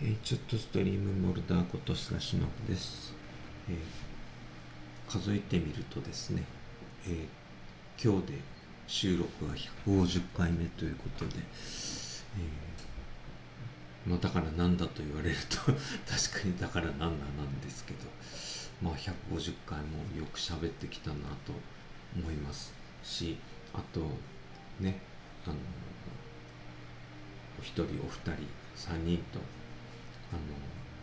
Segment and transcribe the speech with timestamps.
[0.00, 3.12] えー、ちょっとストリームモルダーことスラシノブです、
[3.68, 6.44] えー、数えてみるとですね、
[7.08, 8.38] えー、今日で
[8.86, 9.50] 収録は
[9.84, 15.56] 150回目ということで、えー、まあ、だからなんだと言われると
[16.06, 17.10] 確かにだからなんだな
[17.42, 17.98] んですけど
[18.80, 21.52] まあ150回もよく喋ってきたなと
[22.14, 22.72] 思います
[23.02, 23.36] し
[23.74, 24.02] あと
[24.78, 25.00] ね
[25.44, 25.56] あの
[27.58, 28.46] お一人お二人
[28.76, 29.40] 三人と
[30.32, 30.40] あの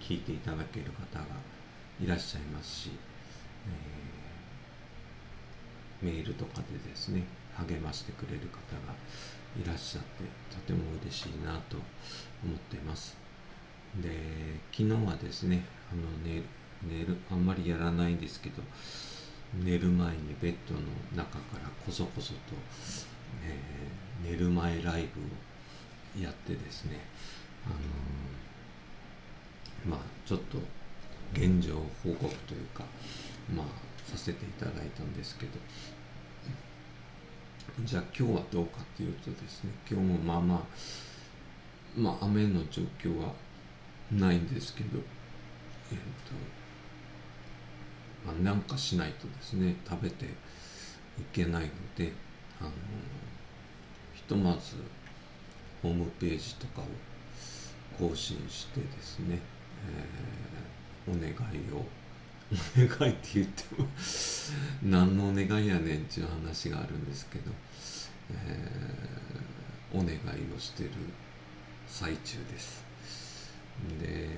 [0.00, 1.26] 聞いていただける方が
[2.00, 2.90] いらっしゃいますし、
[6.02, 7.24] えー、メールとかでですね
[7.56, 8.56] 励ましてくれる方
[8.86, 8.94] が
[9.62, 11.76] いらっしゃってとても嬉しいなと
[12.42, 13.16] 思っています。
[14.00, 14.08] で
[14.72, 16.42] 昨日はですねあの寝
[16.82, 18.62] 寝るあんまりやらないんですけど
[19.62, 20.80] 寝る前にベッドの
[21.14, 22.38] 中からこそこそと、
[23.44, 27.00] えー、寝る前ライブをやってですね、
[27.66, 28.31] あのー
[29.88, 30.58] まあちょっと
[31.32, 32.84] 現状報告というか
[33.54, 33.66] まあ
[34.10, 35.52] させていただいたんですけど。
[37.84, 40.60] じゃあ今日はどうかっていうとですね今日もまあまあ
[41.96, 43.32] まあ雨の状況は
[44.10, 44.98] ないんですけど
[45.90, 46.32] えっ、と
[48.26, 50.28] まあなんかしないとですね食べてい
[51.32, 52.12] けないので
[52.60, 52.70] あの
[54.14, 54.76] ひとまず
[55.82, 56.84] ホームページとかを
[57.98, 59.40] 更新してですね
[61.06, 61.84] えー、お願いを。
[62.52, 63.88] お願いって言っても
[64.82, 67.50] 何のお願いやねんっていう話があるんですけど、
[68.30, 70.18] えー、お願い
[70.54, 70.90] をしてる
[71.86, 72.84] 最中です。
[73.98, 74.28] で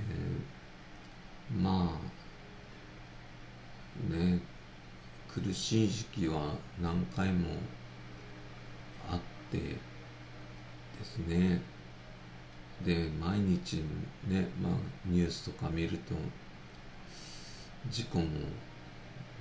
[1.60, 1.98] ま
[4.10, 4.40] あね
[5.28, 7.48] 苦しい時期は何回も
[9.10, 9.20] あっ
[9.50, 9.76] てで
[11.02, 11.73] すね。
[12.84, 13.82] で毎日
[14.28, 14.72] ね、まあ、
[15.06, 16.14] ニュースとか見ると
[17.88, 18.26] 事故も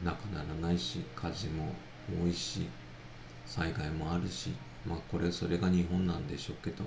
[0.04, 1.74] なくならないし火事も
[2.24, 2.68] 多いし
[3.46, 4.52] 災害もあるし
[4.86, 6.84] まあこれそれが日本なんでしょうけど。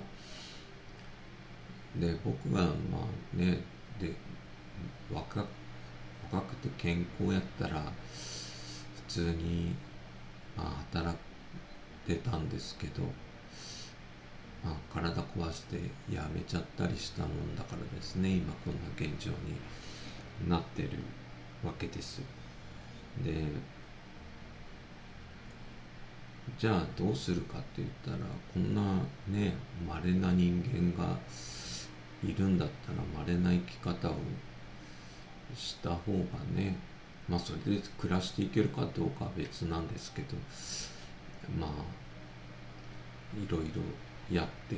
[1.99, 3.59] で僕がまあね
[3.99, 4.13] で
[5.11, 5.45] 若
[6.31, 7.81] 若くて健康やったら
[9.07, 9.73] 普通に
[10.55, 11.17] まあ働
[12.07, 13.03] いてたんですけど。
[14.63, 15.77] まあ、体壊して
[16.13, 18.37] やめちゃったりしたもんだからですね。
[18.37, 20.89] 今こんな現状になってる
[21.63, 22.21] わけです
[23.23, 23.45] で
[26.57, 28.17] じゃあどうするかって言ったら
[28.53, 28.81] こんな
[29.27, 29.53] ね
[29.87, 31.17] 稀な人間が
[32.23, 34.13] いるんだったら稀な生き方を
[35.55, 36.19] した方が
[36.55, 36.77] ね
[37.27, 40.37] まあそれで暮らしていけるかどうかは別なんですけど
[41.59, 41.69] まあ
[43.37, 43.81] いろいろ
[44.31, 44.75] やって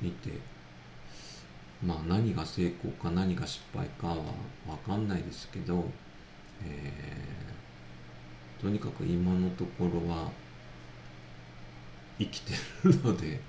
[0.00, 0.30] みて
[1.82, 4.16] まあ何が成功か何が失敗かは
[4.66, 5.84] 分かんないですけど、
[6.64, 10.30] えー、とにかく今のところは
[12.18, 12.52] 生きて
[12.84, 13.40] るので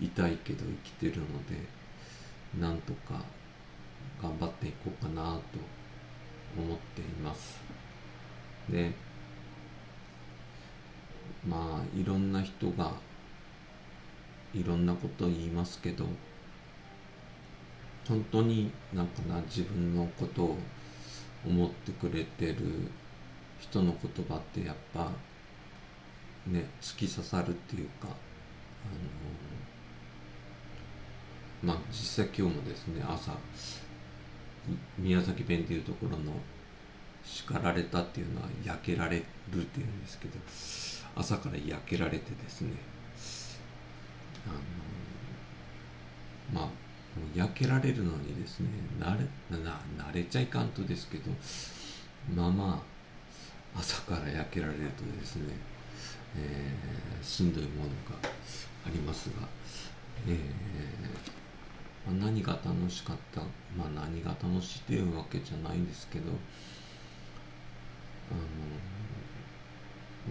[0.00, 1.56] 痛いけど生きてるので
[2.60, 3.22] なんとか
[4.22, 5.38] 頑張っていこうかなと
[6.56, 7.60] 思っています。
[8.68, 8.92] で
[11.48, 12.92] まあいろんな人が
[14.54, 16.06] いろんなこと言いますけど
[18.06, 20.56] 本当になんかな自分のことを
[21.46, 22.56] 思ってくれてる
[23.60, 25.10] 人の言葉ってやっぱ
[26.46, 28.06] ね突き刺さるっていうかあ
[31.66, 33.32] のまあ実際今日もですね朝
[34.98, 36.32] 宮崎弁っていうところの
[37.24, 40.34] 叱られたっていうのは焼けられるっていうんですけど
[41.14, 42.70] 朝から焼けられてですね
[44.46, 44.50] あ
[46.56, 46.68] のまあ
[47.34, 48.68] 焼けられるのにですね
[49.00, 49.24] 慣れ
[49.58, 51.32] な慣れちゃいかんとですけど
[52.34, 52.82] まあま
[53.76, 55.54] あ朝から焼けられるとですね、
[56.36, 58.16] えー、しんどいものが
[58.86, 59.36] ありますが、
[60.26, 60.36] えー、
[62.10, 63.42] まあ、何が楽しかった
[63.76, 66.32] まあ何が楽しいというわけじゃないんですけど
[68.30, 68.40] あの、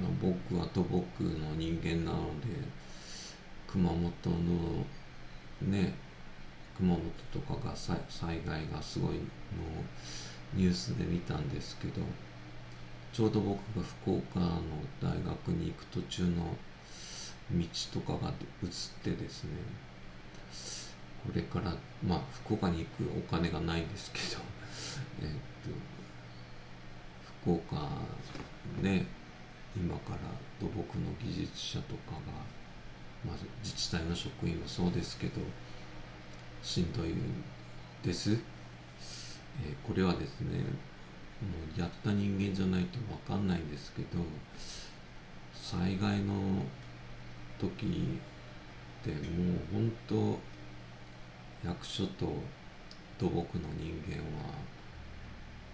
[0.03, 2.47] まあ、僕は土木の人間なので
[3.67, 4.09] 熊本の
[5.61, 5.93] ね
[6.77, 7.97] 熊本とかが災
[8.45, 9.21] 害がすごいの
[10.53, 12.01] ニュースで見たんですけど
[13.11, 14.51] ちょうど僕が福岡の
[15.01, 16.29] 大学に行く途中の
[17.51, 18.31] 道とかが
[18.63, 18.69] 映っ
[19.03, 19.49] てですね
[21.25, 21.75] これから
[22.05, 24.41] まあ福岡に行くお金がないんですけど
[25.21, 25.27] えっ
[25.63, 25.75] と
[27.41, 27.89] 福岡
[28.81, 29.05] ね
[29.75, 30.17] 今から
[30.59, 32.19] 土木の技術者とかが、
[33.87, 35.39] 自治体の職員もそうですけど
[36.61, 37.13] しんどい
[38.03, 41.47] です、えー、これはですねも
[41.77, 44.07] うやった人間じゃないと分かんないんですけど
[45.53, 46.33] 災害の
[47.57, 50.37] 時ってもう本当
[51.65, 52.25] 役所と
[53.17, 54.51] 土木の人間は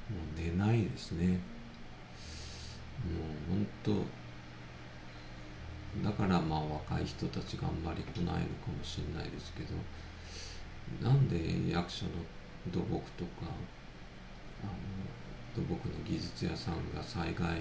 [0.10, 1.28] もう寝ないですね。
[1.28, 1.40] もう
[3.50, 3.92] 本当
[6.02, 6.60] だからまあ
[6.90, 12.12] 若い人たちがあんまり来ないのかもしれないですけどなんで役所の
[12.72, 13.52] 土木とか
[14.64, 14.72] あの
[15.56, 17.60] 土木の技術屋さんが災害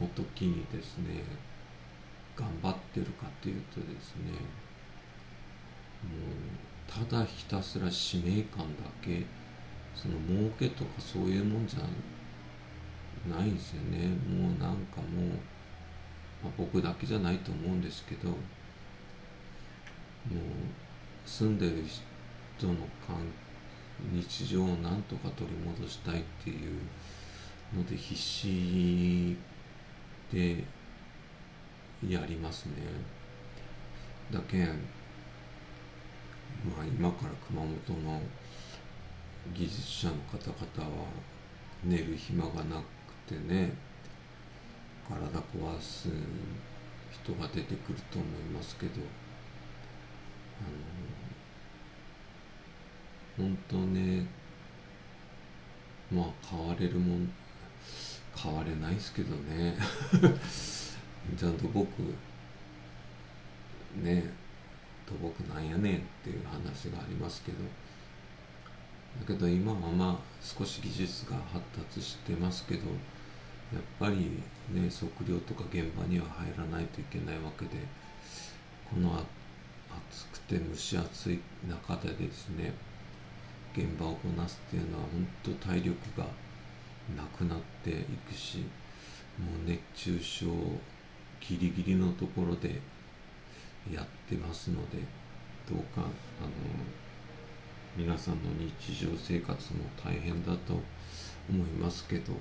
[0.00, 1.22] の時にですね
[2.34, 4.32] 頑張ってるかっていうとですね
[6.02, 9.24] もうただひたすら使命感だけ
[9.94, 11.80] その儲けとかそういうもんじゃ
[13.28, 14.08] ないんですよね。
[14.28, 15.38] もうなんかもう、
[16.42, 18.34] まあ、僕だけじゃないと思うんですけども
[20.34, 20.38] う
[21.26, 21.84] 住んでる
[22.58, 22.74] 人の
[24.12, 26.70] 日常をなんとか取り戻したいっていう
[27.76, 29.36] ので必死
[30.32, 30.64] で
[32.08, 32.72] やりますね。
[34.32, 34.74] だけんま
[36.82, 37.70] あ今から熊本
[38.02, 38.20] の
[39.54, 40.96] 技術者の方々は
[41.84, 42.84] 寝る暇がなく
[43.34, 43.72] てね。
[45.08, 46.08] 体壊す
[47.10, 48.92] 人が出てくると思いますけど
[53.38, 54.26] あの本当ね
[56.10, 57.32] まあ変われるもん
[58.36, 59.76] 変われないですけどね。
[61.36, 61.86] ちゃんと僕
[63.96, 64.32] ね
[65.06, 67.58] 土木なんやねんっていう話がありますけど
[69.20, 72.82] だけど今はまあ少し技術が発達してますけど
[73.72, 77.70] やっぱりね測量とか現場には入らないといけないわけで
[78.90, 79.14] この
[80.10, 82.72] 暑くて蒸し暑い中でですね
[83.72, 86.26] 現場をこなすっていうのは本当体力が
[87.16, 87.94] なくなってい
[88.28, 88.64] くしも
[89.66, 90.46] う熱中症
[91.40, 92.80] ギリギリのところで
[93.92, 94.98] やってますので
[95.68, 96.10] どうかあの
[97.96, 100.74] 皆さんの日常生活も大変だと
[101.48, 102.32] 思いますけど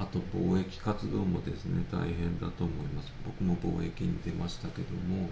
[0.00, 3.12] あと貿易活動もですね大変だと思います。
[3.24, 5.28] 僕も貿易に出ましたけども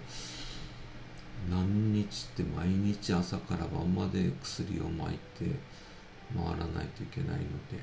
[1.48, 5.44] 何日って毎日朝から晩まで薬をまいて
[6.34, 7.78] 回らないといけないので、え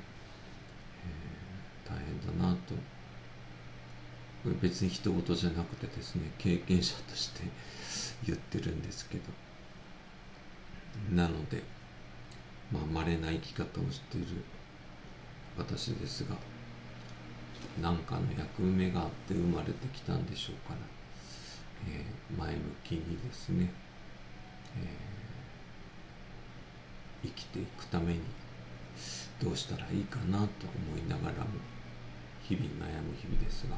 [1.85, 2.73] ー、大変だなと。
[4.43, 7.43] これ別に人事じゃなくてですね経験者として
[8.27, 9.23] 言ってるんですけど。
[11.11, 11.63] なので
[12.71, 14.27] まあ稀な生き方をしている
[15.57, 16.35] 私ですが。
[17.81, 20.79] 何かの役目があって生まれてきたんでしょうから、
[21.87, 23.71] えー、前向きにですね、
[24.77, 28.19] えー、生きていくために
[29.41, 30.47] どうしたらいいかなと思
[30.97, 31.49] いながらも
[32.41, 33.77] 日々悩む日々ですが。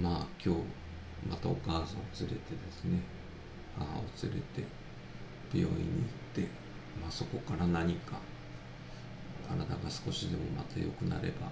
[0.00, 0.60] まあ今日
[1.28, 1.84] またお母さんを
[2.20, 3.00] 連れてですね
[3.78, 4.62] 母を連れて
[5.54, 5.84] 病院に
[6.34, 6.50] 行って、
[7.00, 8.18] まあ、そこから何か
[9.48, 11.48] 体が少しでもまた良くなれば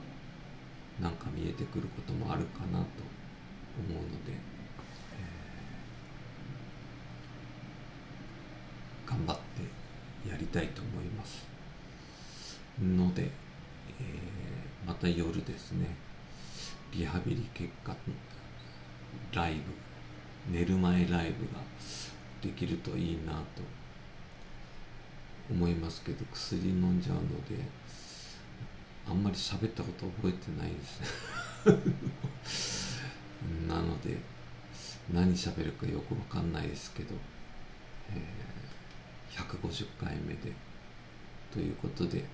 [1.00, 2.85] 何か見えてくることもあるかなと
[3.79, 11.47] 思うので、えー、頑張ってやりたいと思います
[12.80, 15.97] ので、えー、また夜ですね
[16.92, 17.95] リハビリ結果
[19.33, 21.61] ライブ寝る前ライブが
[22.40, 23.62] できるといいなと
[25.50, 27.57] 思いますけど薬飲んじゃうので
[29.08, 30.84] あんまり喋ったこと覚えてないで
[32.46, 33.00] す
[33.68, 34.18] なので
[35.12, 37.14] 何喋るかよくわかんないですけど、
[38.11, 40.52] えー、150回目で
[41.52, 42.25] ということで、え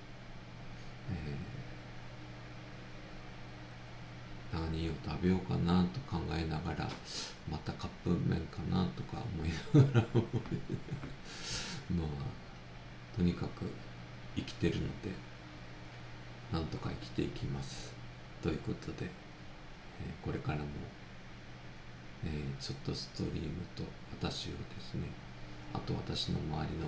[4.55, 6.89] ー、何を食べようかなと考えながら
[7.49, 10.07] またカップ麺かなとか思いながら
[11.91, 13.69] まあとにかく
[14.35, 15.11] 生きてるので
[16.51, 17.93] なんとか生きていきます。
[18.41, 20.65] ということで、えー、これからも、
[22.25, 23.83] えー、ちょっとストリームと
[24.19, 25.07] 私をですね
[25.73, 26.87] あと私の周りの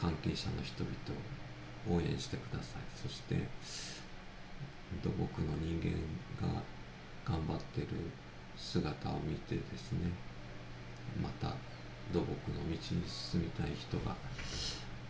[0.00, 0.94] 関係者の人々
[1.90, 2.82] を応援してください。
[2.94, 3.36] そして
[5.02, 6.62] 土木の人間が
[7.24, 7.88] 頑張ってる
[8.56, 10.10] 姿を見てですね
[11.22, 11.54] また
[12.12, 14.16] 土木の道に進みたい人が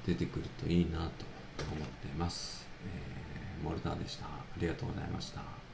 [0.05, 1.25] 出てくるといいなと
[1.65, 4.27] 思っています、えー、モルダーでした。
[4.27, 5.68] ありがとうございました。